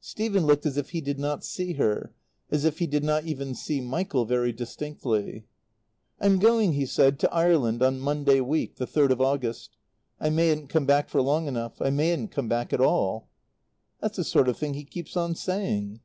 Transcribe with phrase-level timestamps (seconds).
[0.00, 2.12] Stephen looked as if he did not see her;
[2.50, 5.44] as if he did not even see Michael very distinctly.
[6.20, 9.76] "I'm going," he said, "to Ireland on Monday week, the third of August.
[10.18, 11.80] I mayn't come back for long enough.
[11.80, 13.28] I may not come back at all."
[14.00, 16.00] "That's the sort of thing he keeps on saying."